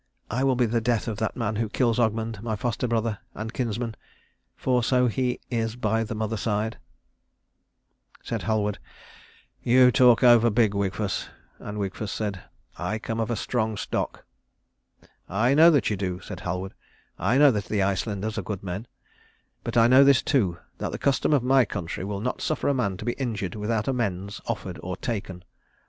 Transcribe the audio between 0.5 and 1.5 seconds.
be the death of that